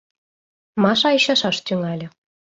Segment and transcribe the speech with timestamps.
[0.83, 2.07] —Маша ӱчашаш тӱҥале.